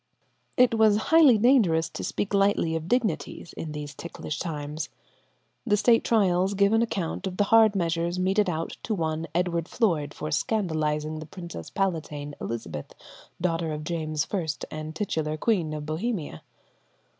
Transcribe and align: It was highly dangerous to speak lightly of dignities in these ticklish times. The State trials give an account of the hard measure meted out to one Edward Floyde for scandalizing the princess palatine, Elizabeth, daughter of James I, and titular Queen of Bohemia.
It 0.57 0.73
was 0.73 0.97
highly 1.13 1.37
dangerous 1.37 1.87
to 1.89 2.03
speak 2.03 2.33
lightly 2.33 2.75
of 2.75 2.87
dignities 2.87 3.53
in 3.53 3.71
these 3.71 3.93
ticklish 3.93 4.39
times. 4.39 4.89
The 5.63 5.77
State 5.77 6.03
trials 6.03 6.55
give 6.55 6.73
an 6.73 6.81
account 6.81 7.27
of 7.27 7.37
the 7.37 7.43
hard 7.43 7.75
measure 7.75 8.09
meted 8.19 8.49
out 8.49 8.77
to 8.81 8.95
one 8.95 9.27
Edward 9.35 9.65
Floyde 9.67 10.15
for 10.15 10.31
scandalizing 10.31 11.19
the 11.19 11.27
princess 11.27 11.69
palatine, 11.69 12.33
Elizabeth, 12.41 12.95
daughter 13.39 13.71
of 13.71 13.83
James 13.83 14.25
I, 14.33 14.47
and 14.71 14.95
titular 14.95 15.37
Queen 15.37 15.71
of 15.71 15.85
Bohemia. 15.85 16.41